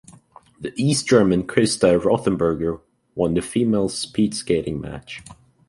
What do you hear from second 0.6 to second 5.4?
East German Christa Rothenburger won the female speed skating match.